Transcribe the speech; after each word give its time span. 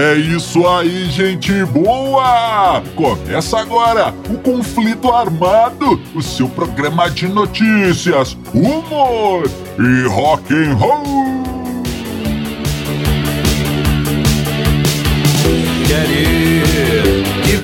É 0.00 0.14
isso 0.14 0.64
aí, 0.64 1.10
gente 1.10 1.52
boa! 1.64 2.80
Começa 2.94 3.58
agora 3.58 4.14
o 4.30 4.38
Conflito 4.38 5.10
Armado, 5.10 6.00
o 6.14 6.22
seu 6.22 6.48
programa 6.48 7.10
de 7.10 7.26
notícias, 7.26 8.38
humor 8.54 9.50
e 9.76 10.06
rock 10.06 10.54
and 10.54 10.74
roll. 10.74 11.42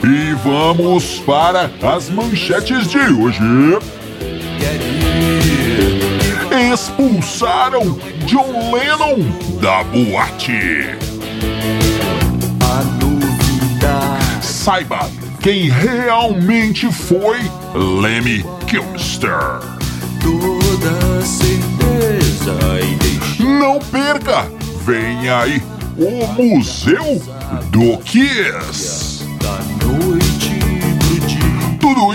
E 0.03 0.35
vamos 0.43 1.21
para 1.21 1.71
as 1.95 2.11
manchetes 2.11 2.89
de 2.89 2.99
hoje. 2.99 3.39
Expulsaram 6.73 7.97
John 8.27 8.73
Lennon 8.73 9.21
da 9.61 9.85
boate. 9.85 11.05
Saiba 14.65 15.11
quem 15.43 15.69
realmente 15.69 16.91
foi 16.91 17.37
Lemmy 17.75 18.43
Kilmister. 18.67 19.61
Toda 20.23 21.21
certeza 21.21 22.57
e 22.81 23.43
Não 23.43 23.79
perca! 23.79 24.51
Vem 24.87 25.29
aí 25.29 25.63
o 25.99 26.27
Museu 26.29 27.23
do 27.71 27.99
Kiss. 27.99 29.04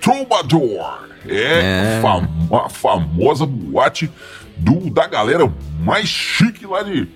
Troubadour. 0.00 1.04
É, 1.28 1.60
É. 1.62 1.98
A, 1.98 2.00
fam- 2.02 2.28
a 2.64 2.68
famosa 2.68 3.46
boate 3.46 4.10
do, 4.56 4.90
da 4.90 5.06
galera 5.06 5.52
mais 5.80 6.08
chique 6.08 6.66
lá 6.66 6.82
de, 6.82 7.08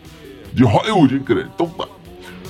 de 0.52 0.64
Hollywood, 0.64 1.14
hein, 1.16 1.22
cara? 1.22 1.48
Então 1.54 1.66
tá. 1.68 1.86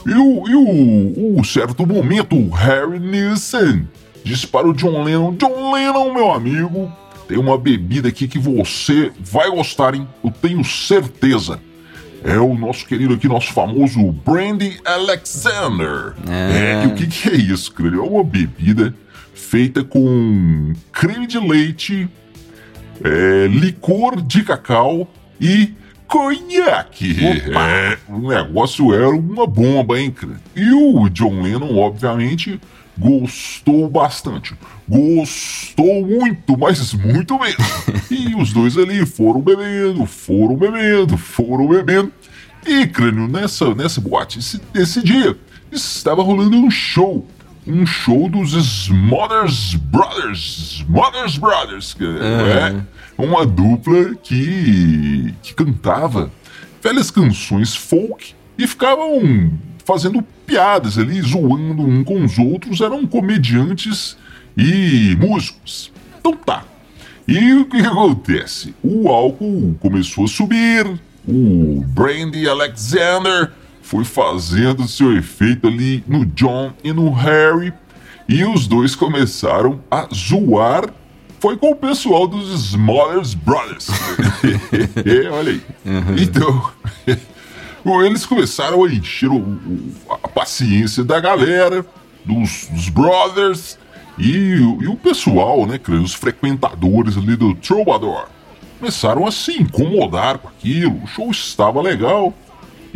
E 0.06 0.14
o, 0.14 0.48
e 0.48 0.54
o, 0.54 1.38
o 1.40 1.44
certo 1.44 1.86
momento, 1.86 2.34
o 2.36 2.48
Harry 2.50 2.98
Nilsson 2.98 3.82
disse 4.24 4.46
para 4.46 4.66
o 4.66 4.72
John 4.72 5.02
Lennon: 5.02 5.34
John 5.34 5.72
Lennon, 5.72 6.14
meu 6.14 6.32
amigo, 6.32 6.90
tem 7.28 7.36
uma 7.36 7.58
bebida 7.58 8.08
aqui 8.08 8.26
que 8.26 8.38
você 8.38 9.12
vai 9.20 9.50
gostar, 9.50 9.94
hein? 9.94 10.08
Eu 10.24 10.30
tenho 10.30 10.64
certeza. 10.64 11.60
É 12.24 12.36
o 12.38 12.54
nosso 12.54 12.84
querido 12.86 13.14
aqui, 13.14 13.28
nosso 13.28 13.52
famoso 13.52 14.10
Brandy 14.10 14.80
Alexander. 14.84 16.14
É. 16.28 16.82
É, 16.82 16.84
e 16.84 16.86
o 16.88 16.94
que, 16.94 17.06
que 17.06 17.28
é 17.28 17.34
isso, 17.34 17.72
cara? 17.72 17.94
É 17.94 18.00
uma 18.00 18.24
bebida 18.24 18.92
feita 19.48 19.82
com 19.82 20.74
creme 20.92 21.26
de 21.26 21.38
leite, 21.38 22.06
é, 23.02 23.46
licor 23.46 24.20
de 24.20 24.42
cacau 24.42 25.10
e 25.40 25.72
conhaque. 26.06 27.16
É, 27.18 27.98
o 28.08 28.28
negócio 28.28 28.92
era 28.92 29.08
uma 29.08 29.46
bomba, 29.46 29.98
hein, 29.98 30.10
cara? 30.10 30.38
E 30.54 30.70
o 30.70 31.08
John 31.08 31.40
Lennon, 31.40 31.78
obviamente, 31.78 32.60
gostou 32.98 33.88
bastante. 33.88 34.54
Gostou 34.86 36.06
muito, 36.06 36.58
mas 36.58 36.92
muito 36.92 37.38
mesmo. 37.38 37.64
e 38.10 38.34
os 38.34 38.52
dois 38.52 38.76
ali 38.76 39.06
foram 39.06 39.40
bebendo, 39.40 40.04
foram 40.04 40.56
bebendo, 40.56 41.16
foram 41.16 41.66
bebendo. 41.66 42.12
E, 42.66 42.86
crânio, 42.86 43.26
nessa, 43.26 43.74
nessa 43.74 43.98
boate, 43.98 44.40
esse, 44.40 44.60
esse 44.74 45.02
dia, 45.02 45.38
estava 45.72 46.22
rolando 46.22 46.54
um 46.56 46.70
show. 46.70 47.26
Um 47.68 47.84
show 47.84 48.30
dos 48.30 48.54
Smothers 48.54 49.74
Brothers. 49.74 50.82
Smothers 50.86 51.36
Brothers, 51.36 51.92
que 51.92 52.02
é 52.02 52.82
uma 53.18 53.44
dupla 53.44 54.14
que, 54.14 55.34
que 55.42 55.52
cantava 55.52 56.32
velhas 56.82 57.10
canções 57.10 57.76
folk 57.76 58.34
e 58.56 58.66
ficavam 58.66 59.52
fazendo 59.84 60.22
piadas 60.46 60.96
ali, 60.96 61.20
zoando 61.20 61.82
um 61.82 62.02
com 62.02 62.24
os 62.24 62.38
outros. 62.38 62.80
Eram 62.80 63.06
comediantes 63.06 64.16
e 64.56 65.14
músicos. 65.20 65.92
Então 66.18 66.32
tá. 66.32 66.64
E 67.26 67.52
o 67.52 67.66
que, 67.66 67.82
que 67.82 67.86
acontece? 67.86 68.74
O 68.82 69.10
álcool 69.10 69.76
começou 69.78 70.24
a 70.24 70.28
subir, 70.28 70.86
o 71.26 71.84
Brandy 71.88 72.48
Alexander 72.48 73.52
foi 73.88 74.04
fazendo 74.04 74.86
seu 74.86 75.16
efeito 75.16 75.66
ali 75.66 76.04
no 76.06 76.26
John 76.26 76.72
e 76.84 76.92
no 76.92 77.10
Harry, 77.10 77.72
e 78.28 78.44
os 78.44 78.66
dois 78.66 78.94
começaram 78.94 79.80
a 79.90 80.06
zoar. 80.14 80.90
Foi 81.40 81.56
com 81.56 81.70
o 81.70 81.74
pessoal 81.74 82.26
dos 82.28 82.50
Smothers 82.72 83.32
Brothers. 83.32 83.88
É, 85.06 85.30
olha 85.30 85.52
aí. 85.52 85.62
Então, 86.22 86.70
eles 88.04 88.26
começaram 88.26 88.84
a 88.84 88.92
encher 88.92 89.30
o- 89.30 89.36
o- 89.38 89.92
a 90.10 90.28
paciência 90.28 91.02
da 91.02 91.18
galera, 91.18 91.82
dos, 92.26 92.66
dos 92.70 92.88
brothers, 92.90 93.78
e, 94.18 94.56
o- 94.60 94.82
e 94.82 94.86
o 94.88 94.96
pessoal, 94.96 95.64
né, 95.66 95.80
os 96.02 96.12
frequentadores 96.12 97.16
ali 97.16 97.36
do 97.36 97.54
Troubadour, 97.54 98.26
começaram 98.78 99.26
a 99.26 99.30
se 99.32 99.52
incomodar 99.62 100.36
com 100.38 100.48
aquilo. 100.48 101.02
O 101.02 101.06
show 101.06 101.30
estava 101.30 101.80
legal. 101.80 102.34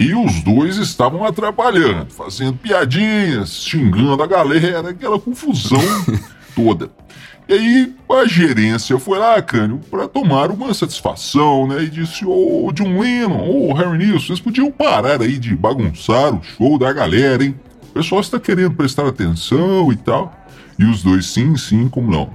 E 0.02 0.14
os 0.16 0.42
dois 0.42 0.78
estavam 0.78 1.24
atrapalhando, 1.24 2.10
fazendo 2.10 2.58
piadinhas, 2.58 3.62
xingando 3.62 4.20
a 4.20 4.26
galera, 4.26 4.90
aquela 4.90 5.16
confusão 5.16 5.78
toda. 6.56 6.90
E 7.48 7.52
aí 7.52 7.94
a 8.10 8.26
gerência 8.26 8.98
foi 8.98 9.20
lá, 9.20 9.40
Cânio, 9.40 9.80
para 9.88 10.08
tomar 10.08 10.50
uma 10.50 10.74
satisfação, 10.74 11.68
né? 11.68 11.84
E 11.84 11.88
disse: 11.88 12.24
Ô 12.26 12.72
John 12.74 12.98
Lennon, 12.98 13.48
ô 13.48 13.72
Harry 13.74 13.96
Nilsson, 13.96 14.26
vocês 14.26 14.40
podiam 14.40 14.72
parar 14.72 15.22
aí 15.22 15.38
de 15.38 15.54
bagunçar 15.54 16.34
o 16.34 16.42
show 16.42 16.76
da 16.80 16.92
galera, 16.92 17.44
hein? 17.44 17.54
O 17.90 17.92
pessoal 17.92 18.20
está 18.20 18.40
querendo 18.40 18.74
prestar 18.74 19.06
atenção 19.06 19.92
e 19.92 19.96
tal. 19.96 20.36
E 20.76 20.84
os 20.84 21.00
dois, 21.04 21.26
sim, 21.26 21.56
sim, 21.56 21.88
como 21.88 22.10
não. 22.10 22.28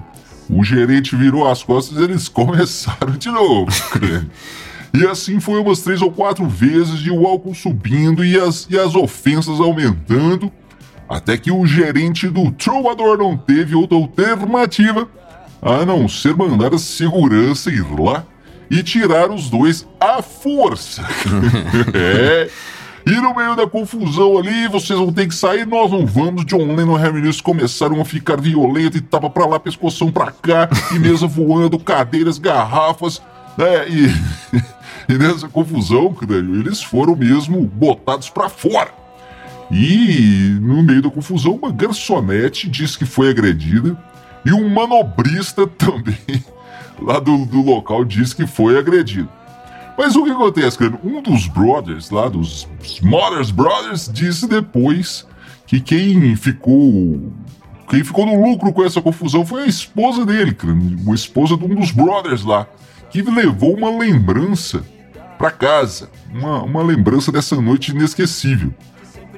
O 0.50 0.64
gerente 0.64 1.18
virou 1.18 1.46
as 1.46 1.64
costas 1.64 1.98
e 1.98 2.04
eles 2.04 2.30
começaram 2.30 3.12
de 3.18 3.30
novo, 3.30 3.70
Cânio. 3.92 4.32
E 4.98 5.06
assim 5.06 5.40
foi 5.40 5.60
umas 5.60 5.82
três 5.82 6.02
ou 6.02 6.12
quatro 6.12 6.48
vezes, 6.48 7.06
e 7.06 7.12
o 7.12 7.28
álcool 7.28 7.54
subindo 7.54 8.26
e 8.26 8.40
as, 8.40 8.68
e 8.68 8.80
as 8.80 8.96
ofensas 8.96 9.60
aumentando, 9.60 10.52
até 11.08 11.38
que 11.38 11.52
o 11.52 11.66
gerente 11.68 12.28
do 12.28 12.52
Troubadour 12.52 13.18
não 13.18 13.38
teve 13.38 13.76
outra 13.76 13.96
alternativa 13.96 15.08
a 15.62 15.86
não 15.86 16.08
ser 16.08 16.36
mandar 16.36 16.74
a 16.74 16.80
segurança 16.80 17.70
ir 17.70 17.86
lá 18.00 18.26
e 18.72 18.82
tirar 18.82 19.30
os 19.30 19.52
dois 19.52 19.88
à 20.00 20.22
força. 20.22 21.06
é. 21.94 22.50
E 23.06 23.22
no 23.22 23.34
meio 23.34 23.56
da 23.56 23.66
confusão 23.66 24.38
ali, 24.38 24.68
vocês 24.68 24.98
vão 25.00 25.14
ter 25.14 25.28
que 25.28 25.36
sair, 25.36 25.66
nós 25.66 25.92
não 25.92 26.06
vamos. 26.06 26.44
John 26.46 26.76
Lennon 26.76 26.98
e 26.98 27.02
Harry 27.02 27.22
Nilsson 27.22 27.44
começaram 27.44 28.02
a 28.02 28.06
ficar 28.06 28.42
violentos 28.42 29.00
e 29.00 29.02
tava 29.02 29.30
pra 29.30 29.46
lá, 29.46 29.60
pescoção 29.60 30.12
pra 30.12 30.32
cá, 30.32 30.68
e 30.94 31.00
mesa 31.00 31.26
voando, 31.28 31.80
cadeiras, 31.80 32.38
garrafas, 32.38 33.22
né? 33.58 33.88
E, 33.88 34.14
e 35.10 35.18
nessa 35.18 35.48
confusão, 35.48 36.14
crânio, 36.14 36.60
eles 36.60 36.84
foram 36.84 37.16
mesmo 37.16 37.62
botados 37.62 38.30
pra 38.30 38.50
fora. 38.50 38.92
E 39.72 40.58
no 40.62 40.82
meio 40.84 41.02
da 41.02 41.10
confusão, 41.10 41.56
uma 41.56 41.72
garçonete 41.72 42.70
disse 42.70 42.98
que 42.98 43.06
foi 43.06 43.30
agredida 43.30 43.98
e 44.46 44.52
um 44.52 44.70
manobrista 44.70 45.68
também 45.68 46.44
lá 47.02 47.20
do, 47.20 47.46
do 47.46 47.62
local 47.62 48.04
disse 48.04 48.36
que 48.36 48.48
foi 48.48 48.78
agredido. 48.78 49.30
Mas 49.98 50.16
o 50.16 50.24
que 50.24 50.30
acontece, 50.30 50.78
cara? 50.78 51.00
Um 51.04 51.22
dos 51.22 51.48
brothers 51.48 52.12
lá, 52.12 52.30
dos 52.30 52.68
Smothers 52.84 53.50
Brothers, 53.50 54.10
disse 54.12 54.48
depois 54.48 55.26
que 55.66 55.80
quem 55.80 56.36
ficou. 56.36 57.32
Quem 57.90 58.04
ficou 58.04 58.26
no 58.26 58.44
lucro 58.44 58.74
com 58.74 58.84
essa 58.84 59.02
confusão 59.02 59.46
foi 59.46 59.64
a 59.64 59.68
esposa 59.68 60.26
dele, 60.26 60.54
cara, 60.54 60.74
a 60.74 61.14
esposa 61.14 61.56
de 61.56 61.64
um 61.64 61.74
dos 61.74 61.90
brothers 61.90 62.44
lá, 62.44 62.68
que 63.10 63.22
levou 63.22 63.76
uma 63.78 63.90
lembrança 63.90 64.84
para 65.38 65.52
casa, 65.52 66.10
uma, 66.34 66.64
uma 66.64 66.84
lembrança 66.84 67.32
dessa 67.32 67.60
noite 67.60 67.92
inesquecível. 67.92 68.74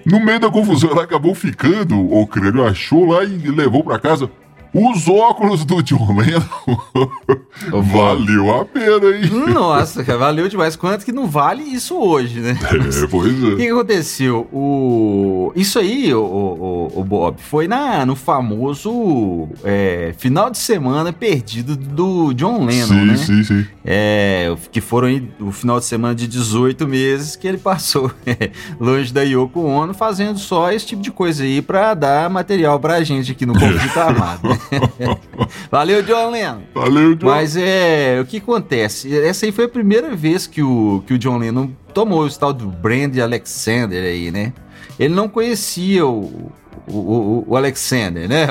No 0.05 0.23
meio 0.23 0.39
da 0.39 0.49
confusão, 0.49 0.91
ela 0.91 1.03
acabou 1.03 1.35
ficando, 1.35 1.99
o 1.99 2.25
crânio 2.25 2.65
achou 2.65 3.05
lá 3.05 3.23
e 3.23 3.51
levou 3.51 3.83
para 3.83 3.99
casa 3.99 4.29
os 4.73 5.07
óculos 5.07 5.65
do 5.65 5.81
John 5.81 6.15
Lennon. 6.15 7.81
valeu 7.81 8.61
a 8.61 8.65
pena, 8.65 9.17
hein? 9.17 9.29
Nossa, 9.53 10.03
cara, 10.03 10.17
valeu 10.17 10.47
demais. 10.47 10.75
Quanto 10.75 11.03
que 11.03 11.11
não 11.11 11.27
vale 11.27 11.63
isso 11.63 11.97
hoje, 11.97 12.39
né? 12.39 12.57
É, 12.61 13.07
pois 13.07 13.43
é. 13.43 13.47
O 13.47 13.57
que, 13.57 13.67
aconteceu? 13.67 14.47
O... 14.51 15.51
Isso 15.55 15.79
aí, 15.79 16.13
o, 16.13 16.21
o, 16.21 16.99
o 16.99 17.03
Bob, 17.03 17.37
foi 17.41 17.67
na, 17.67 18.05
no 18.05 18.15
famoso 18.15 19.49
é, 19.63 20.13
final 20.17 20.49
de 20.49 20.57
semana 20.57 21.11
perdido 21.11 21.75
do 21.75 22.33
John 22.33 22.65
Lennon, 22.65 22.87
sim, 22.87 23.05
né? 23.05 23.17
Sim, 23.17 23.43
sim, 23.43 23.65
É, 23.83 24.55
que 24.71 24.81
foram 24.81 25.07
aí 25.07 25.27
o 25.39 25.51
final 25.51 25.79
de 25.79 25.85
semana 25.85 26.13
de 26.13 26.27
18 26.27 26.87
meses 26.87 27.35
que 27.35 27.47
ele 27.47 27.57
passou 27.57 28.11
longe 28.79 29.11
da 29.11 29.21
Yoko 29.23 29.61
Ono 29.61 29.93
fazendo 29.93 30.37
só 30.37 30.71
esse 30.71 30.85
tipo 30.85 31.01
de 31.01 31.11
coisa 31.11 31.43
aí 31.43 31.61
pra 31.61 31.93
dar 31.93 32.29
material 32.29 32.79
pra 32.79 33.03
gente 33.03 33.31
aqui 33.31 33.45
no 33.45 33.53
conflito 33.53 33.97
armado. 33.99 34.58
Valeu, 35.71 36.03
John 36.03 36.29
Lennon. 36.31 36.61
Valeu, 36.73 37.15
John. 37.15 37.27
Mas 37.27 37.55
é, 37.55 38.19
o 38.21 38.25
que 38.25 38.37
acontece? 38.37 39.17
Essa 39.17 39.45
aí 39.45 39.51
foi 39.51 39.65
a 39.65 39.69
primeira 39.69 40.15
vez 40.15 40.47
que 40.47 40.61
o, 40.61 41.03
que 41.05 41.13
o 41.13 41.17
John 41.17 41.37
Lennon 41.37 41.69
tomou 41.93 42.25
o 42.25 42.29
tal 42.29 42.53
do 42.53 42.67
Brand 42.67 43.17
Alexander 43.17 44.03
aí, 44.03 44.31
né? 44.31 44.53
Ele 44.99 45.13
não 45.13 45.29
conhecia 45.29 46.05
o, 46.05 46.51
o, 46.87 47.45
o, 47.47 47.55
Alexander, 47.55 48.27
né? 48.27 48.47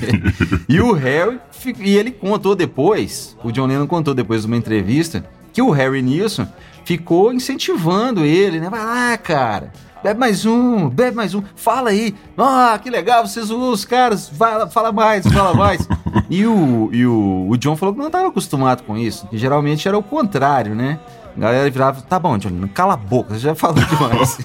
e 0.68 0.80
o 0.80 0.92
Harry, 0.92 1.38
e 1.78 1.96
ele 1.96 2.10
contou 2.10 2.54
depois, 2.54 3.36
o 3.44 3.52
John 3.52 3.66
Lennon 3.66 3.86
contou 3.86 4.14
depois 4.14 4.42
de 4.42 4.46
uma 4.46 4.56
entrevista, 4.56 5.24
que 5.52 5.60
o 5.60 5.70
Harry 5.70 6.02
Nilsson 6.02 6.46
ficou 6.84 7.32
incentivando 7.32 8.24
ele, 8.24 8.60
né? 8.60 8.68
Vai 8.70 8.84
lá, 8.84 9.16
cara 9.18 9.72
bebe 10.04 10.20
mais 10.20 10.44
um, 10.44 10.90
bebe 10.90 11.16
mais 11.16 11.34
um, 11.34 11.42
fala 11.56 11.88
aí, 11.88 12.14
ah, 12.36 12.78
que 12.80 12.90
legal, 12.90 13.26
vocês 13.26 13.50
os 13.50 13.86
caras, 13.86 14.28
fala, 14.28 14.68
fala 14.68 14.92
mais, 14.92 15.26
fala 15.26 15.54
mais. 15.54 15.88
e 16.28 16.44
o, 16.44 16.90
e 16.92 17.06
o, 17.06 17.46
o 17.48 17.56
John 17.56 17.74
falou 17.74 17.94
que 17.94 18.00
não 18.00 18.08
estava 18.08 18.28
acostumado 18.28 18.82
com 18.82 18.98
isso, 18.98 19.26
que 19.28 19.38
geralmente 19.38 19.88
era 19.88 19.96
o 19.96 20.02
contrário, 20.02 20.74
né? 20.74 21.00
A 21.34 21.40
galera 21.40 21.70
virava, 21.70 22.02
tá 22.02 22.18
bom, 22.18 22.36
John, 22.36 22.50
cala 22.74 22.92
a 22.92 22.98
boca, 22.98 23.32
você 23.32 23.40
já 23.40 23.54
falou 23.54 23.82
demais. 23.82 24.38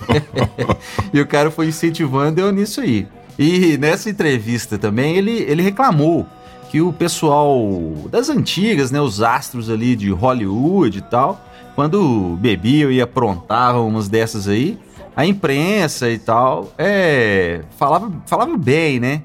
e 1.14 1.20
o 1.20 1.28
cara 1.28 1.52
foi 1.52 1.68
incentivando, 1.68 2.38
deu 2.38 2.54
nisso 2.54 2.80
aí. 2.80 3.06
E 3.38 3.78
nessa 3.78 4.10
entrevista 4.10 4.78
também 4.78 5.18
ele, 5.18 5.42
ele 5.42 5.62
reclamou 5.62 6.26
que 6.72 6.80
o 6.80 6.94
pessoal 6.94 7.62
das 8.10 8.30
antigas, 8.30 8.92
né, 8.92 9.02
os 9.02 9.22
astros 9.22 9.70
ali 9.70 9.98
de 9.98 10.10
Hollywood 10.10 11.00
e 11.00 11.02
tal, 11.02 11.42
quando 11.76 12.38
bebiam 12.40 12.90
e 12.90 13.02
aprontavam 13.02 13.88
umas 13.88 14.08
dessas 14.08 14.48
aí, 14.48 14.78
a 15.20 15.26
imprensa 15.26 16.10
e 16.10 16.18
tal, 16.18 16.74
é, 16.78 17.60
falava, 17.78 18.10
falava 18.26 18.56
bem, 18.56 19.02
né? 19.02 19.22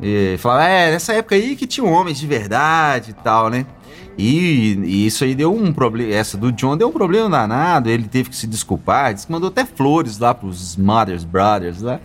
E 0.00 0.36
falava, 0.38 0.68
é, 0.68 0.92
nessa 0.92 1.14
época 1.14 1.34
aí 1.34 1.56
que 1.56 1.66
tinha 1.66 1.84
homens 1.84 2.20
de 2.20 2.28
verdade 2.28 3.10
e 3.10 3.12
tal, 3.12 3.50
né? 3.50 3.66
E, 4.16 4.78
e, 4.84 5.04
isso 5.04 5.24
aí 5.24 5.34
deu 5.34 5.52
um 5.52 5.72
problema. 5.72 6.14
Essa 6.14 6.38
do 6.38 6.52
John 6.52 6.76
deu 6.76 6.90
um 6.90 6.92
problema 6.92 7.28
danado. 7.28 7.90
Ele 7.90 8.04
teve 8.04 8.30
que 8.30 8.36
se 8.36 8.46
desculpar. 8.46 9.14
Disse 9.14 9.26
que 9.26 9.32
mandou 9.32 9.48
até 9.48 9.64
flores 9.64 10.16
lá 10.16 10.32
pros 10.32 10.76
Mothers 10.76 11.24
Brothers 11.24 11.82
lá, 11.82 11.98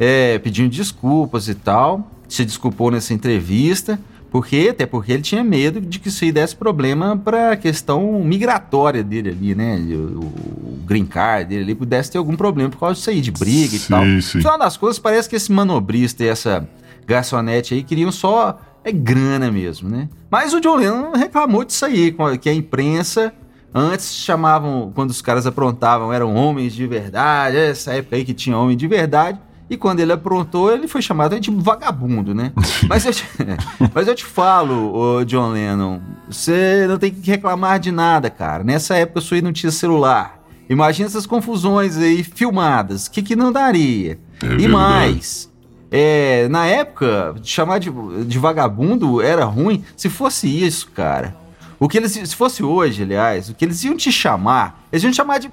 é, 0.00 0.40
pedindo 0.40 0.68
desculpas 0.68 1.46
e 1.46 1.54
tal. 1.54 2.10
Se 2.28 2.44
desculpou 2.44 2.90
nessa 2.90 3.14
entrevista. 3.14 3.96
Porque, 4.32 4.68
até 4.70 4.86
porque 4.86 5.12
ele 5.12 5.22
tinha 5.22 5.44
medo 5.44 5.78
de 5.78 5.98
que 5.98 6.08
isso 6.08 6.24
aí 6.24 6.32
desse 6.32 6.56
problema 6.56 7.14
para 7.22 7.52
a 7.52 7.56
questão 7.56 8.24
migratória 8.24 9.04
dele 9.04 9.28
ali, 9.28 9.54
né? 9.54 9.76
O, 9.76 10.24
o, 10.24 10.78
green 10.86 11.04
card 11.04 11.50
dele 11.50 11.64
ali 11.64 11.74
pudesse 11.74 12.10
ter 12.10 12.16
algum 12.16 12.34
problema 12.34 12.70
por 12.70 12.80
causa 12.80 12.94
disso 12.94 13.10
aí, 13.10 13.20
de 13.20 13.30
briga 13.30 13.76
sim, 13.76 13.76
e 13.76 13.88
tal. 13.88 14.02
Sim. 14.02 14.38
No 14.38 14.42
final 14.42 14.58
das 14.58 14.78
coisas, 14.78 14.98
parece 14.98 15.28
que 15.28 15.36
esse 15.36 15.52
manobrista 15.52 16.24
e 16.24 16.28
essa 16.28 16.66
garçonete 17.06 17.74
aí 17.74 17.82
queriam 17.82 18.10
só 18.10 18.58
é 18.82 18.90
grana 18.90 19.50
mesmo, 19.50 19.90
né? 19.90 20.08
Mas 20.30 20.54
o 20.54 20.60
John 20.60 20.76
Lennon 20.76 21.12
reclamou 21.12 21.62
disso 21.62 21.84
aí, 21.84 22.16
que 22.40 22.48
a 22.48 22.54
imprensa 22.54 23.34
antes 23.74 24.14
chamavam, 24.14 24.90
quando 24.94 25.10
os 25.10 25.20
caras 25.20 25.46
aprontavam, 25.46 26.10
eram 26.10 26.34
homens 26.34 26.72
de 26.72 26.86
verdade, 26.86 27.58
essa 27.58 27.92
época 27.92 28.16
aí 28.16 28.24
que 28.24 28.32
tinha 28.32 28.56
homem 28.56 28.78
de 28.78 28.88
verdade. 28.88 29.38
E 29.72 29.76
quando 29.78 30.00
ele 30.00 30.12
aprontou, 30.12 30.70
ele 30.70 30.86
foi 30.86 31.00
chamado 31.00 31.40
de 31.40 31.50
vagabundo, 31.50 32.34
né? 32.34 32.52
mas, 32.86 33.06
eu 33.06 33.12
te, 33.14 33.26
mas 33.94 34.06
eu 34.06 34.14
te 34.14 34.22
falo, 34.22 34.94
ô 34.94 35.24
John 35.24 35.48
Lennon, 35.48 35.98
você 36.28 36.84
não 36.86 36.98
tem 36.98 37.10
que 37.10 37.30
reclamar 37.30 37.80
de 37.80 37.90
nada, 37.90 38.28
cara. 38.28 38.62
Nessa 38.62 38.96
época 38.96 39.22
sua 39.22 39.38
aí 39.38 39.42
não 39.42 39.50
tinha 39.50 39.72
celular. 39.72 40.42
Imagina 40.68 41.08
essas 41.08 41.24
confusões 41.24 41.96
aí 41.96 42.22
filmadas. 42.22 43.06
O 43.06 43.12
que, 43.12 43.22
que 43.22 43.34
não 43.34 43.50
daria? 43.50 44.18
É 44.42 44.44
e 44.44 44.48
verdade. 44.48 44.68
mais, 44.68 45.50
é, 45.90 46.48
na 46.50 46.66
época, 46.66 47.34
chamar 47.42 47.78
de, 47.78 47.90
de 48.26 48.38
vagabundo 48.38 49.22
era 49.22 49.46
ruim. 49.46 49.82
Se 49.96 50.10
fosse 50.10 50.46
isso, 50.48 50.90
cara. 50.90 51.34
O 51.80 51.88
que 51.88 51.96
eles. 51.96 52.12
Se 52.12 52.36
fosse 52.36 52.62
hoje, 52.62 53.04
aliás, 53.04 53.48
o 53.48 53.54
que 53.54 53.64
eles 53.64 53.82
iam 53.84 53.96
te 53.96 54.12
chamar, 54.12 54.86
eles 54.92 55.02
iam 55.02 55.10
te 55.10 55.16
chamar 55.16 55.38
de 55.38 55.50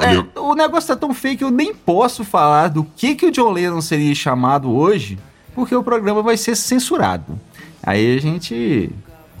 é, 0.00 0.16
é, 0.16 0.40
o 0.40 0.54
negócio 0.54 0.88
tá 0.88 0.96
tão 0.96 1.14
feio 1.14 1.38
que 1.38 1.44
eu 1.44 1.50
nem 1.50 1.74
posso 1.74 2.24
falar 2.24 2.68
do 2.68 2.84
que, 2.84 3.14
que 3.14 3.26
o 3.26 3.30
John 3.30 3.50
Lennon 3.50 3.80
seria 3.80 4.14
chamado 4.14 4.70
hoje, 4.74 5.18
porque 5.54 5.74
o 5.74 5.82
programa 5.82 6.22
vai 6.22 6.36
ser 6.36 6.56
censurado. 6.56 7.38
Aí 7.82 8.16
a 8.16 8.20
gente 8.20 8.90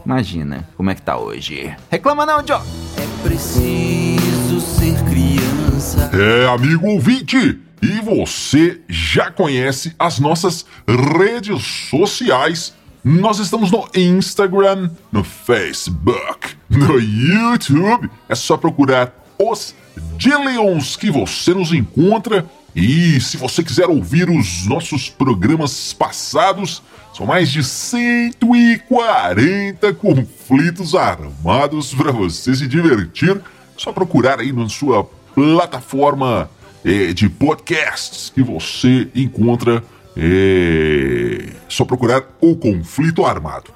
imagina 0.04 0.68
como 0.76 0.90
é 0.90 0.94
que 0.94 1.02
tá 1.02 1.18
hoje. 1.18 1.74
Reclama 1.90 2.24
não, 2.24 2.42
John! 2.42 2.62
É 2.96 3.22
preciso 3.22 4.60
ser 4.60 4.94
criança. 5.04 6.10
É, 6.12 6.46
amigo 6.48 6.86
ouvinte, 6.88 7.60
e 7.80 8.00
você 8.00 8.80
já 8.88 9.30
conhece 9.30 9.94
as 9.98 10.18
nossas 10.18 10.64
redes 10.86 11.62
sociais? 11.90 12.74
Nós 13.04 13.38
estamos 13.38 13.70
no 13.70 13.88
Instagram, 13.94 14.90
no 15.10 15.22
Facebook, 15.22 16.56
no 16.68 16.98
YouTube. 16.98 18.10
É 18.28 18.34
só 18.34 18.56
procurar 18.56 19.17
os 19.38 19.74
Dillions 20.16 20.96
que 20.96 21.10
você 21.10 21.52
nos 21.54 21.72
encontra. 21.72 22.44
E 22.74 23.20
se 23.20 23.36
você 23.36 23.62
quiser 23.62 23.88
ouvir 23.88 24.30
os 24.30 24.66
nossos 24.66 25.08
programas 25.08 25.92
passados, 25.92 26.82
são 27.16 27.26
mais 27.26 27.50
de 27.50 27.64
140 27.64 29.94
conflitos 29.94 30.94
armados 30.94 31.94
para 31.94 32.12
você 32.12 32.54
se 32.54 32.68
divertir. 32.68 33.40
Só 33.76 33.92
procurar 33.92 34.40
aí 34.40 34.52
na 34.52 34.68
sua 34.68 35.04
plataforma 35.34 36.48
eh, 36.84 37.12
de 37.12 37.28
podcasts 37.28 38.30
que 38.30 38.42
você 38.42 39.08
encontra. 39.14 39.82
É 40.16 41.58
só 41.68 41.84
procurar 41.84 42.24
o 42.40 42.56
conflito 42.56 43.24
armado. 43.24 43.70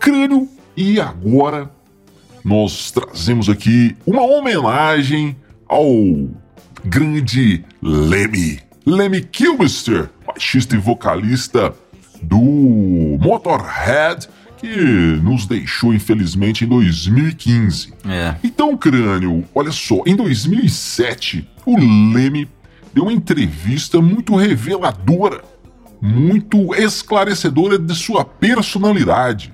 Crânio, 0.00 0.48
e 0.76 1.00
agora 1.00 1.70
nós 2.44 2.90
trazemos 2.90 3.48
aqui 3.48 3.96
uma 4.06 4.22
homenagem 4.22 5.36
ao 5.66 5.88
grande 6.84 7.64
Lemmy. 7.82 8.60
Lemmy 8.86 9.20
Kilmister, 9.22 10.08
baixista 10.26 10.74
e 10.74 10.78
vocalista 10.78 11.74
do 12.22 12.38
Motorhead, 13.20 14.28
que 14.56 14.66
nos 15.22 15.46
deixou 15.46 15.94
infelizmente 15.94 16.64
em 16.64 16.68
2015. 16.68 17.92
É. 18.08 18.34
Então, 18.42 18.76
Crânio, 18.76 19.44
olha 19.54 19.70
só, 19.70 20.02
em 20.04 20.16
2007, 20.16 21.48
o 21.64 21.76
Leme 21.76 22.48
deu 22.92 23.04
uma 23.04 23.12
entrevista 23.12 24.00
muito 24.00 24.34
reveladora, 24.34 25.42
muito 26.00 26.74
esclarecedora 26.74 27.78
de 27.78 27.94
sua 27.94 28.24
personalidade. 28.24 29.52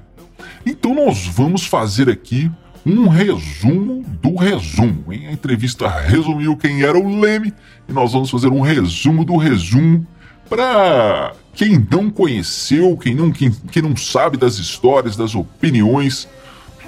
Então, 0.64 0.94
nós 0.94 1.26
vamos 1.26 1.66
fazer 1.66 2.08
aqui 2.08 2.50
um 2.84 3.08
resumo 3.08 4.04
do 4.20 4.36
resumo. 4.36 5.12
Hein? 5.12 5.28
A 5.28 5.32
entrevista 5.32 5.88
resumiu 5.88 6.56
quem 6.56 6.82
era 6.82 6.98
o 6.98 7.20
Leme 7.20 7.52
e 7.88 7.92
nós 7.92 8.12
vamos 8.12 8.30
fazer 8.30 8.48
um 8.48 8.60
resumo 8.60 9.24
do 9.24 9.36
resumo 9.36 10.06
para 10.48 11.32
quem 11.54 11.86
não 11.90 12.10
conheceu, 12.10 12.96
quem 12.96 13.14
não, 13.14 13.30
quem, 13.30 13.50
quem 13.70 13.82
não 13.82 13.96
sabe 13.96 14.36
das 14.36 14.58
histórias, 14.58 15.16
das 15.16 15.34
opiniões, 15.34 16.28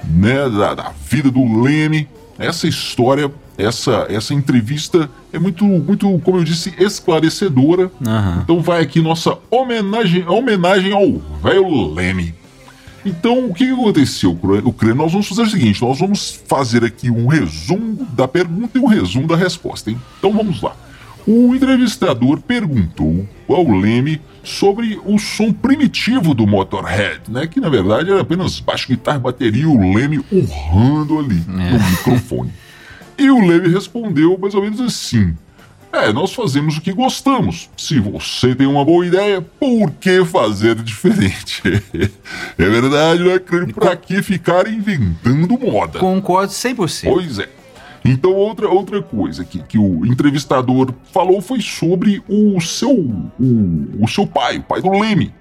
né, 0.05 0.49
da, 0.50 0.75
da 0.75 0.93
vida 1.09 1.31
do 1.31 1.62
Leme. 1.62 2.09
Essa 2.38 2.69
história, 2.69 3.33
essa, 3.57 4.07
essa 4.11 4.35
entrevista 4.35 5.09
é 5.33 5.38
muito, 5.38 5.65
muito, 5.65 6.21
como 6.21 6.38
eu 6.38 6.45
disse, 6.45 6.75
esclarecedora. 6.79 7.91
Aham. 8.07 8.41
Então 8.43 8.61
vai 8.61 8.83
aqui 8.83 9.00
nossa 9.00 9.38
homenagem, 9.50 10.29
homenagem 10.29 10.93
ao 10.93 11.19
velho 11.43 11.95
Leme. 11.95 12.35
Então, 13.07 13.47
o 13.47 13.55
que 13.55 13.71
aconteceu, 13.71 14.35
Crânio? 14.35 14.75
Nós 14.97 15.13
vamos 15.13 15.29
fazer 15.29 15.43
o 15.43 15.47
seguinte: 15.49 15.81
nós 15.81 15.99
vamos 16.01 16.43
fazer 16.49 16.85
aqui 16.85 17.09
um 17.09 17.29
resumo 17.29 18.05
da 18.13 18.27
pergunta 18.27 18.77
e 18.77 18.81
um 18.81 18.87
resumo 18.87 19.29
da 19.29 19.37
resposta, 19.37 19.91
hein? 19.91 20.01
Então 20.19 20.33
vamos 20.33 20.61
lá. 20.61 20.75
O 21.25 21.55
entrevistador 21.55 22.41
perguntou 22.41 23.27
ao 23.49 23.69
Leme 23.71 24.21
sobre 24.43 25.01
o 25.05 25.19
som 25.19 25.53
primitivo 25.53 26.35
do 26.35 26.47
Motorhead, 26.47 27.23
né? 27.29 27.47
Que 27.47 27.61
na 27.61 27.69
verdade 27.69 28.11
era 28.11 28.23
apenas 28.23 28.59
baixo, 28.59 28.89
guitarra 28.89 29.19
e 29.19 29.21
bateria, 29.21 29.63
e 29.63 29.67
o 29.67 29.95
Leme 29.95 30.21
urrando 30.31 31.19
ali 31.19 31.43
no 31.47 31.91
microfone. 31.91 32.53
E 33.17 33.31
o 33.31 33.47
Leme 33.47 33.69
respondeu 33.69 34.37
mais 34.37 34.55
ou 34.55 34.63
menos 34.63 34.81
assim: 34.81 35.35
É, 35.97 36.12
nós 36.12 36.35
fazemos 36.35 36.76
o 36.76 36.81
que 36.83 36.93
gostamos. 36.93 37.71
Se 37.75 37.99
você 37.99 38.55
tem 38.55 38.67
uma 38.67 38.85
boa 38.85 39.07
ideia, 39.07 39.41
por 39.41 39.91
que 39.93 40.23
fazer 40.26 40.75
diferente? 40.75 41.62
é 42.59 42.69
verdade, 42.69 43.25
né, 43.25 43.38
Crânio? 43.38 43.75
Pra 43.75 43.97
que 43.97 44.23
ficar 44.23 44.69
inventando 44.69 45.59
moda? 45.59 45.99
Concordo 45.99 46.53
100%. 46.53 47.05
Pois 47.05 47.38
é. 47.38 47.49
Então, 48.05 48.33
outra, 48.35 48.69
outra 48.69 49.03
coisa 49.03 49.43
que, 49.43 49.59
que 49.62 49.79
o 49.79 50.05
entrevistador 50.05 50.93
falou 51.12 51.41
foi 51.41 51.62
sobre 51.62 52.23
o 52.29 52.61
seu, 52.61 52.93
o, 52.93 54.05
o 54.05 54.07
seu 54.07 54.26
pai, 54.26 54.59
o 54.59 54.62
pai 54.62 54.83
do 54.83 54.91
Leme, 54.91 55.33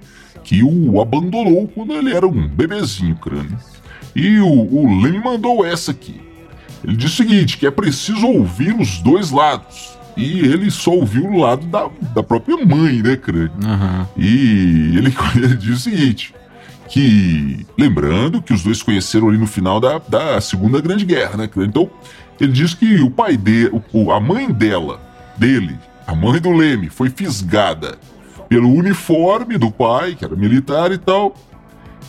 que 0.41 0.63
o 0.63 1.01
abandonou 1.01 1.67
quando 1.67 1.93
ele 1.93 2.15
era 2.15 2.25
um 2.25 2.47
bebezinho, 2.47 3.15
crânio. 3.17 3.57
E 4.15 4.39
o, 4.39 4.47
o 4.47 5.01
Leme 5.01 5.19
mandou 5.19 5.65
essa 5.65 5.91
aqui. 5.91 6.19
Ele 6.81 6.95
disse 6.95 7.15
o 7.15 7.17
seguinte, 7.17 7.57
que 7.57 7.67
é 7.67 7.71
preciso 7.71 8.25
ouvir 8.25 8.73
os 8.79 8.99
dois 8.99 9.31
lados. 9.31 9.94
E 10.17 10.39
ele 10.39 10.71
só 10.71 10.91
ouviu 10.91 11.25
o 11.25 11.39
lado 11.39 11.65
da, 11.67 11.89
da 12.13 12.23
própria 12.23 12.57
mãe, 12.65 13.01
né, 13.01 13.15
crânio? 13.15 13.51
Aham. 13.63 14.07
E 14.15 14.93
ele, 14.97 15.13
ele 15.35 15.55
diz 15.57 15.77
o 15.77 15.81
seguinte: 15.81 16.33
que 16.87 17.65
lembrando 17.77 18.41
que 18.41 18.53
os 18.53 18.63
dois 18.63 18.77
se 18.77 18.85
conheceram 18.85 19.27
ali 19.27 19.37
no 19.37 19.47
final 19.47 19.79
da, 19.79 19.97
da 19.97 20.39
Segunda 20.39 20.79
Grande 20.79 21.05
Guerra, 21.05 21.37
né? 21.37 21.49
Então, 21.57 21.89
ele 22.39 22.51
diz 22.51 22.73
que 22.73 23.01
o 23.01 23.09
pai 23.09 23.35
dele, 23.35 23.71
a 24.13 24.19
mãe 24.19 24.51
dela, 24.51 25.01
dele, 25.37 25.77
a 26.05 26.15
mãe 26.15 26.39
do 26.39 26.51
Leme, 26.51 26.89
foi 26.89 27.09
fisgada 27.09 27.97
pelo 28.47 28.71
uniforme 28.71 29.57
do 29.57 29.71
pai, 29.71 30.15
que 30.15 30.23
era 30.23 30.35
militar 30.35 30.91
e 30.91 30.97
tal, 30.97 31.35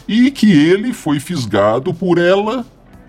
e 0.07 0.31
que 0.31 0.53
ele 0.53 0.93
foi 0.93 1.19
fisgado 1.19 1.95
por 1.95 2.19
ela 2.19 2.65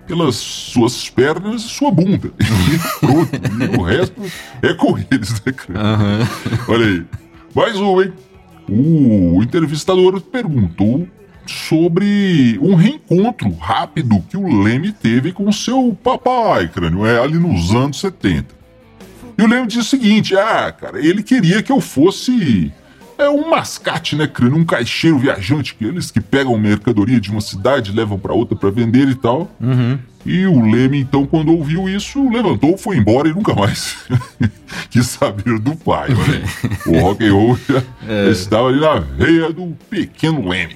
pelas 0.07 0.35
suas 0.35 1.09
pernas 1.09 1.63
e 1.63 1.69
sua 1.69 1.91
bunda. 1.91 2.31
E 2.67 2.99
pronto, 2.99 3.31
e 3.33 3.77
o 3.77 3.83
resto 3.83 4.21
é 4.61 4.73
com 4.73 4.97
eles, 4.97 5.41
né, 5.45 5.51
cara? 5.53 5.79
Aham. 5.79 6.27
Olha 6.67 6.85
aí. 6.85 7.05
Mais 7.55 7.75
um, 7.77 8.01
hein? 8.01 8.13
O 8.69 9.41
entrevistador 9.41 10.19
perguntou 10.19 11.07
sobre 11.45 12.59
um 12.61 12.75
reencontro 12.75 13.51
rápido 13.53 14.21
que 14.29 14.35
o 14.35 14.61
Leme 14.63 14.91
teve 14.91 15.31
com 15.31 15.49
seu 15.51 15.97
papai, 16.03 16.67
crânio, 16.67 17.05
é 17.05 17.19
ali 17.21 17.37
nos 17.37 17.73
anos 17.73 17.99
70. 17.99 18.53
E 19.37 19.43
o 19.43 19.47
Leme 19.47 19.67
disse 19.67 19.79
o 19.79 19.83
seguinte: 19.83 20.35
ah, 20.35 20.71
cara, 20.71 20.99
ele 20.99 21.23
queria 21.23 21.63
que 21.63 21.71
eu 21.71 21.79
fosse 21.79 22.71
é 23.17 23.29
um 23.29 23.49
mascate, 23.49 24.15
né, 24.15 24.27
crânio? 24.27 24.57
Um 24.57 24.65
caixeiro 24.65 25.17
viajante, 25.17 25.75
que 25.75 25.85
eles 25.85 26.11
que 26.11 26.21
pegam 26.21 26.57
mercadoria 26.57 27.19
de 27.19 27.31
uma 27.31 27.41
cidade, 27.41 27.91
levam 27.91 28.17
pra 28.19 28.33
outra 28.33 28.55
pra 28.55 28.69
vender 28.69 29.07
e 29.07 29.15
tal. 29.15 29.49
Uhum. 29.59 29.97
E 30.25 30.45
o 30.45 30.61
Leme, 30.69 30.99
então, 30.99 31.25
quando 31.25 31.51
ouviu 31.53 31.87
isso, 31.87 32.29
levantou, 32.29 32.77
foi 32.77 32.97
embora 32.97 33.29
e 33.29 33.33
nunca 33.33 33.55
mais 33.55 33.95
quis 34.89 35.07
saber 35.07 35.57
do 35.59 35.75
pai. 35.75 36.09
Aí. 36.09 36.93
O 36.93 36.99
rock 36.99 37.25
and 37.25 37.33
roll 37.33 37.57
já 37.69 37.81
É. 38.07 38.29
estava 38.29 38.67
ali 38.67 38.79
na 38.81 38.99
veia 38.99 39.51
do 39.53 39.75
pequeno 39.89 40.47
Leme. 40.47 40.75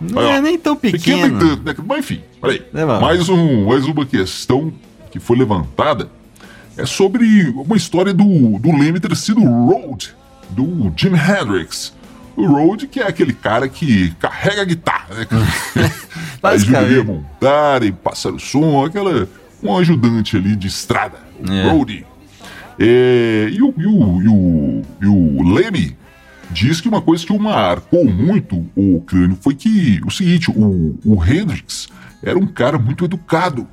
Não 0.00 0.18
Olha, 0.22 0.36
é 0.36 0.40
nem 0.40 0.58
tão 0.58 0.74
Pequeno 0.74 1.22
pequeno. 1.22 1.38
tanto, 1.38 1.62
né? 1.62 1.74
Mas 1.86 1.98
enfim, 1.98 2.20
olha 2.42 2.52
aí. 2.54 2.62
É, 2.74 2.84
mais, 2.84 3.28
um, 3.28 3.66
mais 3.66 3.84
uma 3.86 4.04
questão 4.06 4.72
que 5.10 5.20
foi 5.20 5.36
levantada 5.36 6.08
é 6.76 6.86
sobre 6.86 7.48
uma 7.50 7.76
história 7.76 8.12
do, 8.14 8.24
do 8.58 8.70
Leme 8.76 8.98
ter 8.98 9.14
sido 9.14 9.42
Road, 9.44 10.14
do 10.50 10.92
Jim 10.96 11.12
Hendrix. 11.14 11.92
O 12.36 12.46
Road, 12.46 12.86
que 12.86 13.00
é 13.00 13.06
aquele 13.06 13.32
cara 13.32 13.68
que 13.68 14.10
carrega 14.18 14.62
a 14.62 14.64
guitarra, 14.64 15.14
né? 15.14 15.26
Ajuda 16.42 16.78
a 16.78 17.04
montar 17.04 17.82
e 17.82 17.92
passar 17.92 18.32
o 18.32 18.38
som, 18.38 18.84
aquela. 18.84 19.28
Um 19.62 19.76
ajudante 19.76 20.36
ali 20.38 20.56
de 20.56 20.68
estrada, 20.68 21.18
o 21.38 21.52
É. 21.52 21.70
Roadie. 21.70 22.06
É, 22.78 23.50
e, 23.52 23.60
o, 23.60 23.74
e, 23.76 23.86
o, 23.86 24.22
e, 24.22 24.28
o, 24.28 24.82
e 25.02 25.06
o 25.06 25.52
Leme 25.52 25.94
diz 26.50 26.80
que 26.80 26.88
uma 26.88 27.02
coisa 27.02 27.26
que 27.26 27.32
o 27.32 27.38
marcou 27.38 28.06
muito 28.06 28.66
o 28.74 29.02
crânio 29.06 29.36
foi 29.38 29.54
que 29.54 30.00
o 30.06 30.10
seguinte: 30.10 30.50
o, 30.50 30.98
o 31.04 31.22
Hendrix 31.22 31.88
era 32.22 32.38
um 32.38 32.46
cara 32.46 32.78
muito 32.78 33.04
educado. 33.04 33.66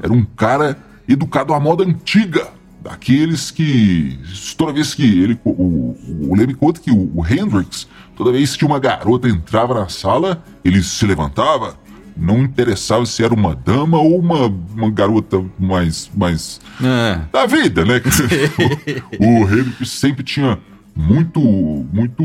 Era 0.00 0.12
um 0.12 0.24
cara 0.24 0.78
educado 1.08 1.52
à 1.54 1.58
moda 1.58 1.82
antiga. 1.84 2.48
Daqueles 2.82 3.50
que. 3.50 4.18
Toda 4.56 4.72
vez 4.72 4.94
que 4.94 5.02
ele. 5.04 5.38
O, 5.44 5.96
o 6.28 6.34
Leme 6.36 6.54
conta 6.54 6.80
que 6.80 6.90
o, 6.90 7.10
o 7.14 7.24
Hendrix, 7.26 7.86
toda 8.16 8.32
vez 8.32 8.56
que 8.56 8.64
uma 8.64 8.78
garota 8.80 9.28
entrava 9.28 9.74
na 9.74 9.88
sala, 9.88 10.42
ele 10.64 10.82
se 10.82 11.06
levantava. 11.06 11.76
Não 12.16 12.42
interessava 12.42 13.06
se 13.06 13.24
era 13.24 13.32
uma 13.32 13.54
dama 13.54 13.98
ou 13.98 14.18
uma, 14.18 14.46
uma 14.46 14.90
garota 14.90 15.42
mais, 15.58 16.10
mais 16.14 16.60
É. 16.82 17.20
da 17.32 17.46
vida, 17.46 17.84
né? 17.84 18.02
o, 19.18 19.44
o 19.44 19.44
Hendrix 19.44 19.88
sempre 19.90 20.22
tinha 20.22 20.58
muito, 20.94 21.40
muito, 21.40 22.22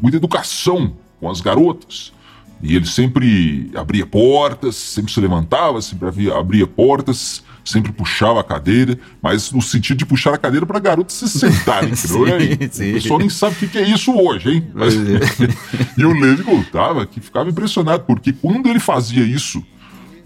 muita 0.00 0.16
educação 0.16 0.94
com 1.20 1.28
as 1.28 1.40
garotas. 1.40 2.12
E 2.62 2.76
ele 2.76 2.86
sempre 2.86 3.70
abria 3.74 4.06
portas, 4.06 4.76
sempre 4.76 5.12
se 5.12 5.20
levantava, 5.20 5.82
sempre 5.82 6.08
abria, 6.08 6.34
abria 6.38 6.66
portas, 6.66 7.42
sempre 7.64 7.92
puxava 7.92 8.40
a 8.40 8.44
cadeira, 8.44 8.98
mas 9.22 9.52
no 9.52 9.62
sentido 9.62 9.98
de 9.98 10.06
puxar 10.06 10.34
a 10.34 10.38
cadeira 10.38 10.66
para 10.66 10.78
garotas 10.78 11.14
se 11.14 11.28
sentarem. 11.28 11.94
Sim, 11.96 12.68
sim. 12.70 12.90
O 12.90 12.94
pessoal 12.94 13.18
nem 13.20 13.28
sabe 13.28 13.54
o 13.54 13.58
que 13.58 13.68
que 13.68 13.78
é 13.78 13.88
isso 13.88 14.12
hoje, 14.12 14.50
hein? 14.50 14.66
Mas- 14.74 14.94
e 15.96 16.04
o 16.04 16.12
Levi 16.12 16.42
contava 16.42 17.06
que 17.06 17.20
ficava 17.20 17.48
impressionado, 17.48 18.04
porque 18.04 18.32
quando 18.32 18.68
ele 18.68 18.80
fazia 18.80 19.24
isso, 19.24 19.64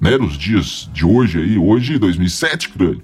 né, 0.00 0.16
nos 0.16 0.36
dias 0.36 0.88
de 0.92 1.04
hoje 1.04 1.38
aí, 1.40 1.58
hoje 1.58 1.98
2007, 1.98 2.70
crânio, 2.70 3.02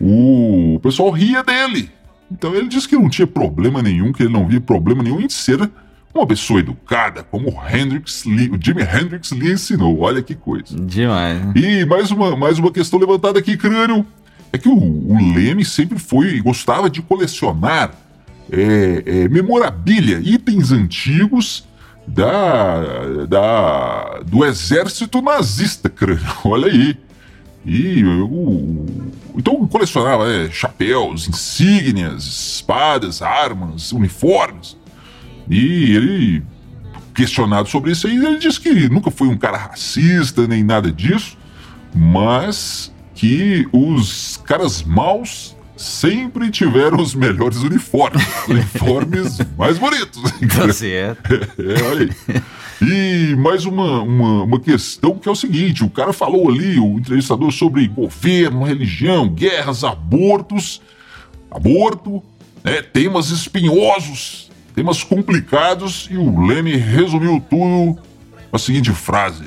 o 0.00 0.78
pessoal 0.82 1.10
ria 1.10 1.42
dele. 1.42 1.90
Então 2.30 2.54
ele 2.54 2.68
disse 2.68 2.88
que 2.88 2.96
não 2.96 3.08
tinha 3.08 3.26
problema 3.26 3.82
nenhum, 3.82 4.12
que 4.12 4.22
ele 4.22 4.32
não 4.32 4.46
via 4.48 4.60
problema 4.60 5.02
nenhum 5.02 5.20
em 5.20 5.28
ser 5.28 5.70
uma 6.14 6.26
pessoa 6.26 6.60
educada, 6.60 7.22
como 7.22 7.48
o 7.48 7.68
Hendrix 7.68 8.24
Lee, 8.24 8.50
o 8.50 8.58
Jimi 8.62 8.82
Hendrix 8.82 9.32
lhe 9.32 9.50
ensinou. 9.50 9.98
Olha 10.00 10.22
que 10.22 10.34
coisa. 10.34 10.76
Demais. 10.78 11.42
né? 11.42 11.52
E 11.56 11.84
mais 11.86 12.10
uma, 12.10 12.36
mais 12.36 12.58
uma 12.58 12.70
questão 12.70 12.98
levantada 12.98 13.38
aqui, 13.38 13.56
crânio. 13.56 14.06
É 14.52 14.58
que 14.58 14.68
o, 14.68 14.74
o 14.76 15.34
Leme 15.34 15.64
sempre 15.64 15.98
foi, 15.98 16.38
gostava 16.40 16.90
de 16.90 17.00
colecionar 17.00 17.92
é, 18.50 19.02
é, 19.06 19.28
memorabilia, 19.28 20.20
itens 20.22 20.70
antigos 20.70 21.66
da, 22.06 23.24
da, 23.26 24.20
do 24.26 24.44
exército 24.44 25.22
nazista, 25.22 25.88
crânio. 25.88 26.22
Olha 26.44 26.70
aí. 26.70 26.96
E 27.64 28.04
o, 28.04 28.84
então 29.36 29.66
colecionava 29.68 30.30
é, 30.30 30.50
chapéus, 30.50 31.28
insígnias, 31.28 32.24
espadas, 32.24 33.22
armas, 33.22 33.92
uniformes. 33.92 34.76
E 35.50 35.94
ele, 35.94 36.42
questionado 37.14 37.68
sobre 37.68 37.92
isso 37.92 38.06
aí, 38.06 38.16
ele 38.16 38.38
disse 38.38 38.60
que 38.60 38.88
nunca 38.88 39.10
foi 39.10 39.28
um 39.28 39.36
cara 39.36 39.56
racista 39.56 40.46
nem 40.46 40.62
nada 40.62 40.90
disso, 40.90 41.36
mas 41.94 42.92
que 43.14 43.66
os 43.72 44.40
caras 44.44 44.82
maus 44.82 45.54
sempre 45.76 46.50
tiveram 46.50 47.00
os 47.00 47.14
melhores 47.14 47.58
uniformes, 47.58 48.24
uniformes 48.48 49.38
mais 49.58 49.78
bonitos. 49.78 50.22
Tá 50.54 50.72
certo. 50.72 51.32
É, 51.58 51.82
olha 51.82 52.08
aí. 52.28 52.42
E 52.82 53.36
mais 53.36 53.64
uma, 53.64 54.02
uma, 54.02 54.42
uma 54.42 54.60
questão 54.60 55.16
que 55.16 55.28
é 55.28 55.32
o 55.32 55.36
seguinte: 55.36 55.84
o 55.84 55.90
cara 55.90 56.12
falou 56.12 56.50
ali, 56.50 56.78
o 56.78 56.98
entrevistador, 56.98 57.52
sobre 57.52 57.86
governo, 57.86 58.64
religião, 58.64 59.28
guerras, 59.28 59.84
abortos, 59.84 60.82
aborto, 61.50 62.22
né, 62.64 62.82
temas 62.82 63.30
espinhosos, 63.30 64.50
temas 64.74 65.02
complicados, 65.04 66.08
e 66.10 66.16
o 66.16 66.44
Leme 66.46 66.76
resumiu 66.76 67.42
tudo 67.48 67.98
com 68.50 68.56
a 68.56 68.58
seguinte 68.58 68.90
frase: 68.90 69.44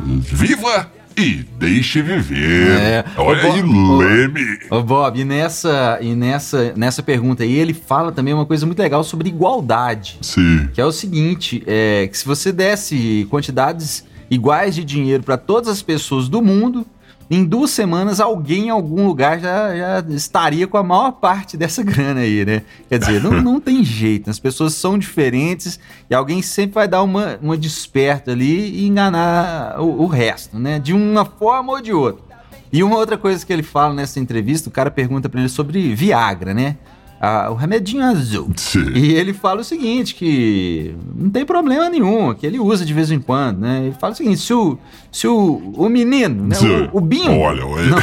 Viva 0.00 0.90
e 1.16 1.44
deixe 1.58 2.02
viver. 2.02 2.68
É. 2.78 3.04
Olha 3.16 3.42
aí, 3.52 3.62
Bob, 3.62 3.74
ô- 3.78 3.96
Leme. 3.96 4.58
Ô 4.70 4.82
Bob, 4.82 5.18
e 5.20 5.24
nessa, 5.24 5.98
e 6.02 6.14
nessa, 6.14 6.74
nessa 6.76 7.02
pergunta 7.02 7.42
aí, 7.42 7.54
ele 7.54 7.72
fala 7.72 8.12
também 8.12 8.34
uma 8.34 8.44
coisa 8.44 8.66
muito 8.66 8.78
legal 8.78 9.02
sobre 9.02 9.28
igualdade. 9.28 10.18
Sim. 10.20 10.68
Que 10.74 10.80
é 10.80 10.84
o 10.84 10.92
seguinte, 10.92 11.62
é 11.66 12.06
que 12.10 12.18
se 12.18 12.26
você 12.26 12.52
desse 12.52 13.26
quantidades 13.30 14.04
iguais 14.30 14.74
de 14.74 14.84
dinheiro 14.84 15.22
para 15.22 15.38
todas 15.38 15.68
as 15.68 15.80
pessoas 15.80 16.28
do 16.28 16.42
mundo, 16.42 16.86
em 17.30 17.44
duas 17.44 17.70
semanas 17.70 18.20
alguém 18.20 18.66
em 18.66 18.70
algum 18.70 19.06
lugar 19.06 19.40
já, 19.40 19.76
já 19.76 20.04
estaria 20.10 20.66
com 20.66 20.76
a 20.76 20.82
maior 20.82 21.12
parte 21.12 21.56
dessa 21.56 21.82
grana 21.82 22.20
aí, 22.20 22.44
né? 22.44 22.62
Quer 22.88 22.98
dizer, 22.98 23.22
não, 23.22 23.32
não 23.42 23.60
tem 23.60 23.84
jeito, 23.84 24.30
as 24.30 24.38
pessoas 24.38 24.74
são 24.74 24.98
diferentes 24.98 25.78
e 26.08 26.14
alguém 26.14 26.40
sempre 26.40 26.74
vai 26.74 26.88
dar 26.88 27.02
uma, 27.02 27.38
uma 27.42 27.56
desperta 27.56 28.30
ali 28.30 28.80
e 28.80 28.86
enganar 28.86 29.80
o, 29.80 30.02
o 30.02 30.06
resto, 30.06 30.58
né? 30.58 30.78
De 30.78 30.92
uma 30.92 31.24
forma 31.24 31.72
ou 31.72 31.80
de 31.80 31.92
outra. 31.92 32.24
E 32.72 32.82
uma 32.82 32.96
outra 32.96 33.16
coisa 33.16 33.44
que 33.44 33.52
ele 33.52 33.62
fala 33.62 33.94
nessa 33.94 34.20
entrevista, 34.20 34.68
o 34.68 34.72
cara 34.72 34.90
pergunta 34.90 35.28
para 35.28 35.40
ele 35.40 35.48
sobre 35.48 35.94
Viagra, 35.94 36.52
né? 36.52 36.76
Ah, 37.20 37.48
o 37.50 37.54
remedinho 37.54 38.04
azul. 38.04 38.50
Sim. 38.56 38.92
E 38.94 39.14
ele 39.14 39.32
fala 39.32 39.62
o 39.62 39.64
seguinte, 39.64 40.14
que 40.14 40.94
não 41.14 41.30
tem 41.30 41.46
problema 41.46 41.88
nenhum, 41.88 42.34
que 42.34 42.46
ele 42.46 42.58
usa 42.58 42.84
de 42.84 42.92
vez 42.92 43.10
em 43.10 43.18
quando, 43.18 43.60
né? 43.60 43.86
Ele 43.86 43.94
fala 43.98 44.12
o 44.12 44.16
seguinte, 44.16 44.40
se 44.40 44.52
o, 44.52 44.78
se 45.10 45.26
o, 45.26 45.72
o 45.76 45.88
menino, 45.88 46.46
né, 46.46 46.56
o, 46.92 46.98
o 46.98 47.00
Binho, 47.00 47.40
Olha, 47.40 47.66
olha. 47.66 47.96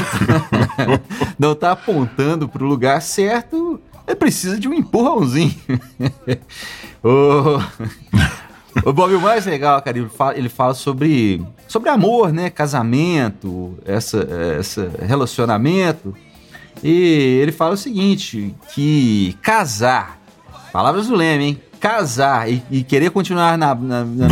não 1.38 1.54
tá 1.54 1.74
apontando 1.74 2.50
pro 2.50 2.66
lugar 2.66 3.02
certo, 3.02 3.80
ele 4.08 4.16
precisa 4.16 4.60
de 4.60 4.68
um 4.68 4.74
empurrãozinho. 4.74 5.54
o, 7.04 7.60
o 8.84 8.94
Bob, 8.94 9.14
o 9.14 9.22
mais 9.22 9.46
legal, 9.46 9.80
cara, 9.82 9.98
ele 9.98 10.10
fala, 10.10 10.38
ele 10.38 10.50
fala 10.50 10.74
sobre, 10.74 11.42
sobre 11.68 11.90
amor, 11.90 12.34
né? 12.34 12.50
Casamento, 12.50 13.78
essa, 13.86 14.28
essa 14.60 14.92
relacionamento. 15.02 16.16
E 16.82 17.40
ele 17.42 17.52
fala 17.52 17.74
o 17.74 17.78
seguinte: 17.78 18.56
que 18.74 19.38
casar, 19.42 20.20
palavras 20.72 21.08
do 21.08 21.16
Leme, 21.16 21.44
hein? 21.46 21.62
Casar 21.80 22.50
e, 22.50 22.64
e 22.72 22.84
querer 22.84 23.12
continuar 23.12 23.58
na, 23.58 23.76
na, 23.76 24.04
na, 24.06 24.28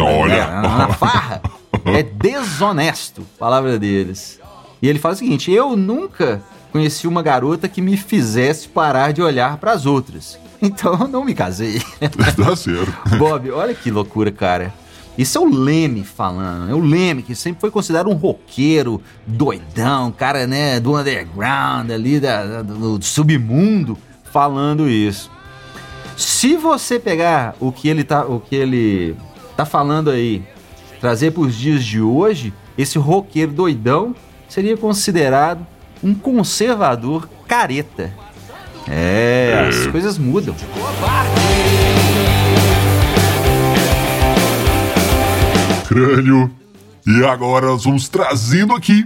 na- 0.62 0.62
na- 0.77 0.88
farra 0.93 1.41
é 1.86 2.01
desonesto, 2.03 3.24
palavra 3.38 3.77
deles. 3.77 4.39
E 4.81 4.88
ele 4.88 5.00
fala 5.00 5.13
o 5.13 5.17
seguinte: 5.17 5.51
eu 5.51 5.75
nunca 5.75 6.41
conheci 6.71 7.07
uma 7.07 7.21
garota 7.21 7.67
que 7.67 7.81
me 7.81 7.98
fizesse 7.98 8.67
parar 8.69 9.12
de 9.12 9.21
olhar 9.21 9.57
para 9.57 9.71
as 9.74 9.86
outras. 9.86 10.39
Então 10.63 10.93
eu 10.93 11.07
não 11.07 11.25
me 11.25 11.33
casei. 11.33 11.81
tá 12.38 12.55
certo. 12.55 13.17
Bob, 13.17 13.50
olha 13.50 13.74
que 13.74 13.89
loucura, 13.89 14.31
cara. 14.31 14.71
Isso 15.18 15.38
é 15.38 15.41
o 15.41 15.46
Leme 15.46 16.03
falando, 16.03 16.72
é 16.72 16.74
o 16.74 16.80
Leme 16.80 17.22
que 17.22 17.36
sempre 17.36 17.60
foi 17.60 17.70
considerado 17.70 18.10
um 18.10 18.13
roqueiro 18.13 19.01
doidão, 19.27 20.12
cara, 20.12 20.48
né, 20.48 20.80
do 20.80 20.98
underground 20.98 21.91
ali, 21.91 22.20
da, 22.20 22.62
do, 22.62 22.98
do 22.98 23.06
submundo, 23.06 23.98
falando 24.32 24.89
isso. 24.89 25.30
Se 26.15 26.56
você 26.56 27.00
pegar 27.00 27.56
o 27.60 27.72
que 27.72 27.89
ele 27.89 28.03
tá, 28.03 28.25
o 28.25 28.39
que 28.39 28.56
ele 28.56 29.15
tá 29.58 29.65
falando 29.65 30.10
aí, 30.10 30.44
trazer 31.00 31.32
para 31.32 31.41
os 31.41 31.56
dias 31.56 31.84
de 31.84 32.00
hoje, 32.01 32.53
esse 32.77 32.98
roqueiro 32.98 33.51
doidão 33.51 34.15
seria 34.48 34.77
considerado 34.77 35.65
um 36.03 36.13
conservador 36.13 37.27
careta. 37.48 38.13
É, 38.88 39.68
as 39.70 39.88
coisas 39.88 40.18
mudam. 40.18 40.56
Crânio. 45.91 46.50
E 47.05 47.25
agora 47.25 47.67
nós 47.67 47.83
vamos 47.83 48.07
trazendo 48.07 48.74
aqui 48.74 49.05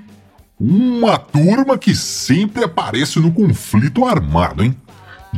uma 0.59 1.17
turma 1.17 1.77
que 1.77 1.95
sempre 1.95 2.63
aparece 2.63 3.19
no 3.19 3.31
conflito 3.31 4.05
armado, 4.05 4.63
hein? 4.63 4.75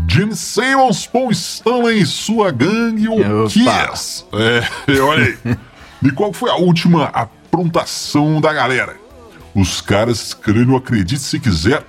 Jim 0.08 0.34
Simmons, 0.34 1.08
Paul 1.08 1.32
Stanley 1.32 2.02
e 2.02 2.06
sua 2.06 2.52
gangue, 2.52 3.08
o. 3.08 3.48
Kiss. 3.48 4.26
É, 4.34 5.00
olha 5.00 5.24
aí. 5.24 5.58
E 6.04 6.12
qual 6.12 6.34
foi 6.34 6.52
a 6.52 6.56
última 6.56 7.06
aprontação 7.06 8.42
da 8.42 8.54
galera? 8.54 8.98
Os 9.56 9.82
caras, 9.82 10.34
crânio, 10.34 10.76
acredite 10.76 11.22
se 11.22 11.40
quiser, 11.40 11.84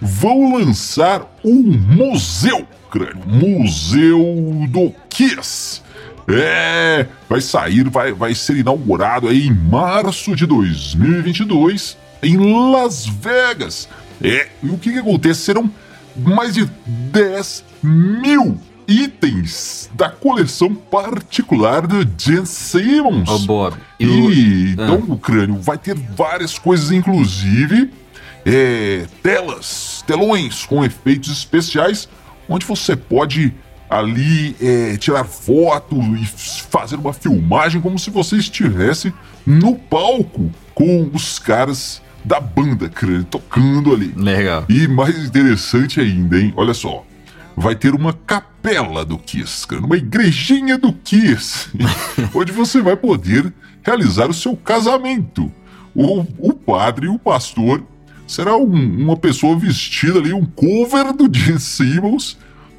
vão 0.00 0.56
lançar 0.56 1.22
um 1.44 1.62
museu, 1.62 2.64
crânio. 2.90 3.24
Museu 3.26 4.66
do 4.68 4.94
Kiss. 5.08 5.82
É, 6.28 7.06
vai 7.28 7.40
sair, 7.40 7.88
vai, 7.88 8.12
vai 8.12 8.34
ser 8.34 8.56
inaugurado 8.58 9.28
aí 9.28 9.46
em 9.46 9.54
março 9.54 10.36
de 10.36 10.44
2022 10.46 11.96
em 12.22 12.36
Las 12.70 13.06
Vegas. 13.06 13.88
É, 14.22 14.48
e 14.62 14.68
o 14.68 14.76
que, 14.78 14.92
que 14.92 14.98
acontece? 14.98 15.40
Serão 15.42 15.70
mais 16.16 16.54
de 16.54 16.68
10 16.86 17.64
mil 17.82 18.58
itens 18.86 19.88
da 19.94 20.08
coleção 20.10 20.74
particular 20.74 21.86
do 21.86 22.06
Gene 22.18 22.46
Simmons. 22.46 23.28
Ô, 23.28 23.38
Bob, 23.40 23.76
E 24.00 24.04
eu- 24.04 24.30
então 24.72 25.04
o 25.08 25.18
crânio 25.18 25.60
vai 25.60 25.78
ter 25.78 25.94
várias 25.94 26.58
coisas, 26.58 26.90
inclusive 26.90 27.90
é, 28.44 29.06
telas, 29.22 30.02
telões 30.06 30.64
com 30.64 30.84
efeitos 30.84 31.30
especiais, 31.30 32.08
onde 32.48 32.64
você 32.64 32.96
pode 32.96 33.52
ali 33.88 34.54
é, 34.60 34.96
tirar 34.96 35.24
foto 35.24 35.96
e 36.16 36.24
fazer 36.26 36.96
uma 36.96 37.12
filmagem 37.12 37.80
como 37.80 37.98
se 37.98 38.10
você 38.10 38.36
estivesse 38.36 39.12
no 39.46 39.74
palco 39.74 40.50
com 40.74 41.10
os 41.12 41.38
caras 41.38 42.02
da 42.24 42.40
banda, 42.40 42.88
crânio, 42.88 43.24
tocando 43.24 43.92
ali. 43.94 44.12
Legal. 44.16 44.64
E 44.68 44.86
mais 44.86 45.24
interessante 45.24 46.00
ainda, 46.00 46.38
hein? 46.38 46.52
Olha 46.56 46.74
só. 46.74 47.04
Vai 47.56 47.74
ter 47.74 47.92
uma 47.94 48.12
capela 48.12 49.04
do 49.04 49.18
Kiss, 49.18 49.66
cara, 49.66 49.82
uma 49.84 49.96
igrejinha 49.96 50.78
do 50.78 50.92
Kiss, 50.92 51.68
onde 52.34 52.52
você 52.52 52.80
vai 52.80 52.94
poder 52.96 53.52
realizar 53.82 54.28
o 54.30 54.34
seu 54.34 54.56
casamento. 54.56 55.50
O, 55.94 56.20
o 56.38 56.52
padre, 56.52 57.08
o 57.08 57.18
pastor, 57.18 57.82
será 58.28 58.56
um- 58.56 59.02
uma 59.02 59.16
pessoa 59.16 59.58
vestida 59.58 60.18
ali, 60.20 60.32
um 60.32 60.44
cover 60.44 61.12
do 61.12 61.28
Gene 61.32 61.58
Simmons, 61.58 62.38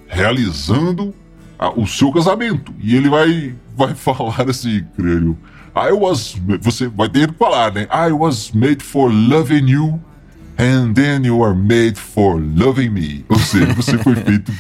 realizando 0.10 1.14
a- 1.58 1.70
o 1.72 1.88
seu 1.88 2.12
casamento. 2.12 2.74
E 2.82 2.96
ele 2.96 3.08
vai, 3.10 3.56
vai 3.78 3.94
falar 3.96 4.50
assim, 4.50 4.84
crânio. 4.96 5.38
I 5.76 5.92
was. 5.94 6.36
Você 6.62 6.88
vai 6.88 7.08
ter 7.08 7.32
que 7.32 7.38
falar, 7.38 7.72
né? 7.74 7.88
I 7.92 8.12
was 8.12 8.52
made 8.52 8.84
for 8.84 9.10
loving 9.12 9.70
you. 9.70 10.02
And 10.58 10.92
then 10.94 11.24
you 11.26 11.42
are 11.42 11.56
made 11.56 11.96
for 11.98 12.36
loving 12.38 12.90
me. 12.90 13.24
Ou 13.30 13.40
seja, 13.40 13.72
você 13.74 13.98
foi 13.98 14.16
feito 14.18 14.52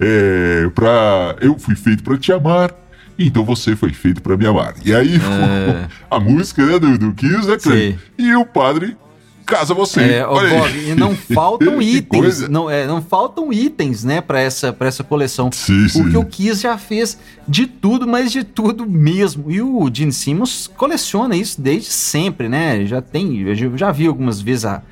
é, 0.00 0.70
pra. 0.74 1.36
Eu 1.40 1.58
fui 1.58 1.74
feito 1.74 2.02
pra 2.02 2.16
te 2.16 2.32
amar. 2.32 2.70
Então 3.18 3.44
você 3.44 3.76
foi 3.76 3.92
feito 3.92 4.22
pra 4.22 4.36
me 4.36 4.46
amar. 4.46 4.74
E 4.84 4.94
aí, 4.94 5.20
a 6.10 6.18
música 6.18 6.64
né, 6.64 6.78
do, 6.78 6.96
do 6.98 7.12
Kiss, 7.12 7.46
né, 7.46 7.56
Clay? 7.58 7.98
E 8.18 8.34
o 8.34 8.44
padre 8.46 8.96
casa 9.44 9.74
você. 9.74 10.00
É, 10.00 10.20
aí. 10.22 10.50
Bob, 10.50 10.88
e 10.90 10.94
não 10.94 11.14
faltam 11.34 11.78
Que 11.78 11.84
itens, 11.96 12.48
não, 12.48 12.68
é, 12.70 12.86
não 12.86 13.00
faltam 13.02 13.52
itens, 13.52 14.02
né, 14.04 14.20
para 14.20 14.40
essa, 14.40 14.72
pra 14.72 14.88
essa 14.88 15.04
coleção. 15.04 15.50
Sim, 15.52 15.88
sim. 15.88 16.02
Porque 16.02 16.16
o 16.16 16.24
Kiss 16.24 16.62
já 16.62 16.76
fez 16.78 17.18
de 17.46 17.66
tudo, 17.66 18.06
mas 18.06 18.32
de 18.32 18.42
tudo 18.44 18.88
mesmo. 18.88 19.50
E 19.50 19.60
o 19.62 19.90
Gene 19.92 20.12
Simmons 20.12 20.70
coleciona 20.76 21.36
isso 21.36 21.60
desde 21.60 21.90
sempre, 21.90 22.48
né? 22.48 22.84
Já 22.86 23.00
tem, 23.02 23.40
eu 23.42 23.54
já- 23.54 23.70
já 23.76 23.92
vi 23.92 24.06
algumas 24.06 24.40
vezes 24.40 24.64
a. 24.64 24.82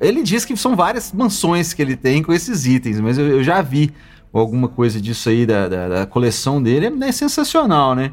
Ele 0.00 0.22
diz 0.22 0.44
que 0.44 0.56
são 0.56 0.76
várias 0.76 1.12
mansões 1.12 1.72
que 1.72 1.80
ele 1.80 1.96
tem 1.96 2.22
com 2.22 2.32
esses 2.32 2.66
itens, 2.66 3.00
mas 3.00 3.16
eu, 3.16 3.26
eu 3.26 3.44
já 3.44 3.62
vi 3.62 3.90
alguma 4.32 4.68
coisa 4.68 5.00
disso 5.00 5.28
aí 5.28 5.46
da, 5.46 5.68
da, 5.68 5.88
da 5.88 6.06
coleção 6.06 6.60
dele. 6.62 6.86
É, 7.00 7.08
é 7.08 7.12
sensacional, 7.12 7.94
né? 7.94 8.10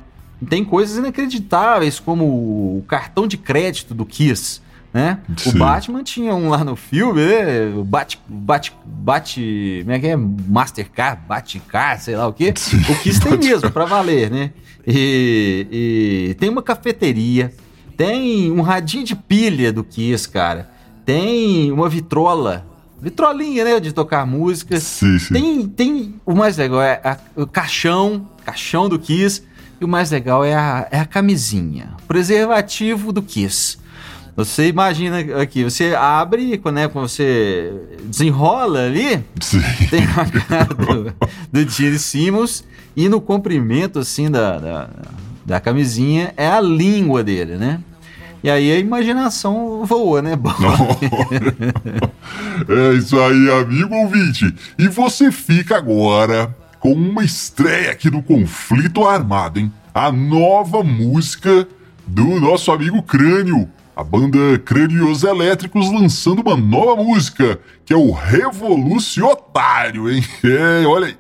Tem 0.50 0.64
coisas 0.64 0.98
inacreditáveis, 0.98 2.00
como 2.00 2.24
o 2.26 2.84
cartão 2.88 3.28
de 3.28 3.38
crédito 3.38 3.94
do 3.94 4.06
Kiss. 4.06 4.61
Né? 4.94 5.20
O 5.46 5.52
Sim. 5.52 5.58
Batman 5.58 6.04
tinha 6.04 6.36
um 6.36 6.50
lá 6.50 6.64
no 6.66 6.76
filme, 6.76 7.22
né? 7.22 7.74
O 7.78 7.84
Bat, 7.84 8.20
Bat, 8.28 8.74
Bat, 8.86 9.40
como 9.84 9.92
é 9.96 10.00
que 10.00 10.08
é? 10.08 10.16
Mastercard, 10.18 11.22
Batcar, 11.28 12.00
sei 12.02 12.16
lá 12.18 12.28
o 12.28 12.34
quê. 12.34 12.52
Sim, 12.58 12.78
O 12.90 12.96
Kiss 13.02 13.22
tem 13.22 13.38
mesmo, 13.40 13.72
pra 13.72 13.86
valer, 13.86 14.30
né? 14.30 14.52
E, 14.86 15.68
e 16.30 16.34
tem 16.36 16.50
uma 16.50 16.62
cafeteria, 16.62 17.54
tem 17.96 18.52
um 18.52 18.62
radinho 18.62 19.06
de 19.06 19.16
pilha 19.16 19.72
do 19.72 19.84
Kiss, 19.84 20.28
cara. 20.28 20.70
Tem 21.06 21.72
uma 21.72 21.88
vitrola, 21.88 22.66
vitrolinha, 23.02 23.64
né? 23.64 23.80
De 23.80 23.94
tocar 23.94 24.26
música. 24.28 24.78
Sim, 24.80 25.18
sim. 25.20 25.34
Tem, 25.34 25.68
tem 25.68 26.16
o 26.26 26.36
mais 26.36 26.58
legal 26.58 26.82
é 26.82 27.00
a- 27.04 27.18
o 27.38 27.48
caixão, 27.48 28.28
caixão 28.46 28.90
do 28.90 29.00
Kiss. 29.00 29.44
E 29.80 29.86
o 29.86 29.88
mais 29.88 30.12
legal 30.12 30.44
é 30.46 30.54
a, 30.54 30.88
é 30.92 31.00
a 31.00 31.06
camisinha, 31.06 31.94
preservativo 32.08 33.12
do 33.12 33.22
Kiss. 33.22 33.78
Você 34.36 34.68
imagina 34.68 35.20
aqui, 35.42 35.64
você 35.64 35.94
abre, 35.94 36.58
quando, 36.58 36.76
né, 36.76 36.88
quando 36.88 37.08
você 37.10 37.72
desenrola 38.06 38.86
ali, 38.86 39.24
Sim. 39.42 39.62
tem 39.90 40.04
a 40.04 40.26
cara 40.26 40.74
do, 40.74 41.14
do 41.52 41.70
Gene 41.70 42.00
Simmons 42.00 42.64
e 42.96 43.10
no 43.10 43.20
comprimento 43.20 44.00
assim 44.00 44.32
da, 44.32 44.58
da, 44.58 44.90
da 45.46 45.60
camisinha 45.60 46.34
é 46.38 46.48
a 46.48 46.62
língua 46.62 47.24
dele, 47.24 47.58
né? 47.58 47.82
E 48.44 48.50
aí 48.50 48.72
a 48.72 48.80
imaginação 48.80 49.86
voa, 49.86 50.22
né? 50.22 50.32
é 52.68 52.94
isso 52.96 53.20
aí, 53.20 53.52
amigo 53.52 53.94
ouvinte. 53.94 54.52
E 54.80 54.88
você 54.88 55.32
fica 55.32 55.78
agora 55.78 56.56
com 56.80 56.92
uma 56.94 57.24
estreia 57.24 57.92
aqui 57.92 58.10
do 58.10 58.24
Conflito 58.24 59.06
Armado, 59.06 59.60
hein? 59.60 59.72
A 59.94 60.12
nova 60.12 60.84
música 60.84 61.68
do 62.08 62.40
nosso 62.40 62.72
amigo 62.72 63.04
Crânio. 63.04 63.70
A 64.02 64.04
banda 64.04 64.58
Crânios 64.66 65.24
Elétricos 65.24 65.92
lançando 65.92 66.42
uma 66.42 66.58
nova 66.58 66.96
música, 66.96 67.60
que 67.86 67.94
é 67.94 67.96
o 67.96 68.10
Revolucionário, 68.10 70.10
hein? 70.10 70.24
É, 70.44 70.88
olha 70.88 71.06
aí. 71.06 71.18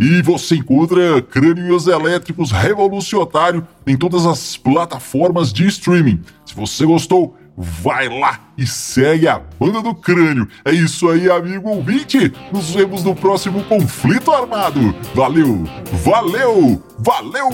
E 0.00 0.20
você 0.20 0.56
encontra 0.56 1.22
Crânios 1.22 1.86
Elétricos 1.86 2.50
Revolucionário 2.50 3.64
em 3.86 3.96
todas 3.96 4.26
as 4.26 4.56
plataformas 4.56 5.52
de 5.52 5.64
streaming. 5.68 6.22
Se 6.44 6.56
você 6.56 6.84
gostou, 6.84 7.36
vai 7.56 8.08
lá 8.08 8.40
e 8.58 8.66
segue 8.66 9.28
a 9.28 9.40
Banda 9.60 9.80
do 9.80 9.94
Crânio. 9.94 10.48
É 10.64 10.72
isso 10.72 11.08
aí, 11.08 11.30
amigo 11.30 11.68
ouvinte. 11.68 12.32
Nos 12.52 12.74
vemos 12.74 13.04
no 13.04 13.14
próximo 13.14 13.62
Conflito 13.62 14.32
Armado. 14.32 14.92
Valeu, 15.14 15.62
valeu, 16.02 16.82
valeu! 16.98 17.48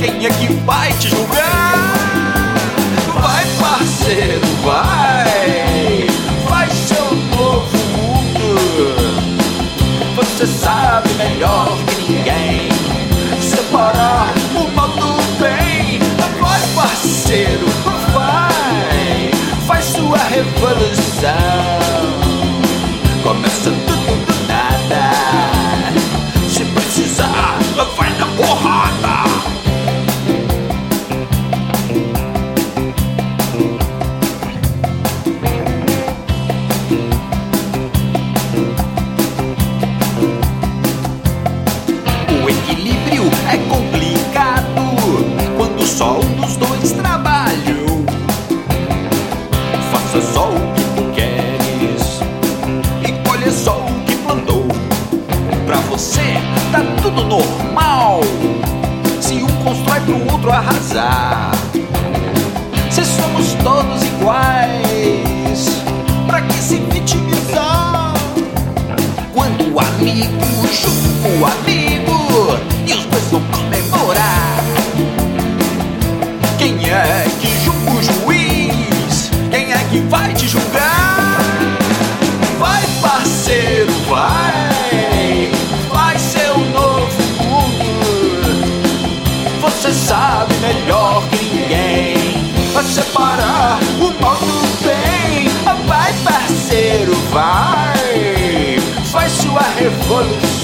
Quem 0.00 0.24
é 0.24 0.30
que 0.30 0.46
vai 0.64 0.90
te 0.94 1.10
julgar? 1.10 1.89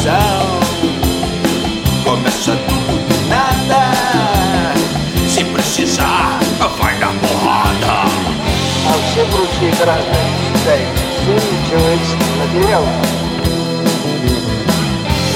Revolução. 0.06 0.60
Começa 2.04 2.56
tudo 2.68 3.08
do 3.08 3.28
nada. 3.28 3.92
Se 5.28 5.44
precisar, 5.44 6.38
vai 6.78 6.98
dar 6.98 7.12
porrada. 7.14 8.08
Все 9.10 9.24
прочие 9.24 9.72
граждане 9.72 10.30
считают, 10.54 10.88
что 11.16 11.32
человеческий 11.68 12.32
материал 12.38 12.84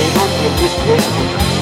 идут 0.04 0.30
не 0.40 0.48
беспечности. 0.62 1.60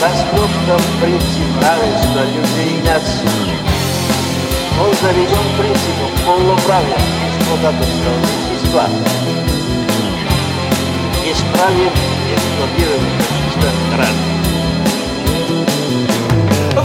Конструктор 0.00 0.80
принцип 1.00 1.50
равенства 1.62 2.22
людей 2.24 2.70
и 2.78 2.82
наций. 2.82 3.52
Он 4.80 4.90
заведен 5.00 5.46
принципом 5.58 6.10
полноправия 6.26 6.98
эксплуататорского 7.28 8.18
существа. 8.48 8.86
Blogueira. 12.62 14.06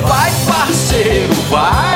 Vai, 0.08 0.32
parceiro, 0.48 1.36
vai! 1.52 1.87